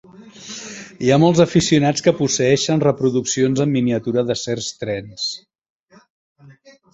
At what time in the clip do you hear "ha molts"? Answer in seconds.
1.09-1.41